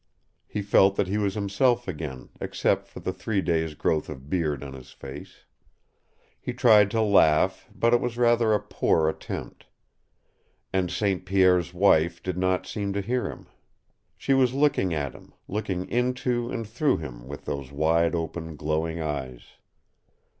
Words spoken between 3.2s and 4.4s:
days' growth of